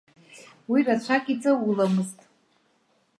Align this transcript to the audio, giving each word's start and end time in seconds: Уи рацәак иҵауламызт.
Уи 0.71 0.79
рацәак 0.87 1.25
иҵауламызт. 1.33 2.19